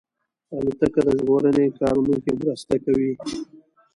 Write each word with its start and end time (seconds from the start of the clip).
الوتکه 0.53 1.01
د 1.07 1.07
ژغورنې 1.19 1.65
کارونو 1.79 2.15
کې 2.23 2.31
مرسته 2.41 2.75
کوي. 2.85 3.11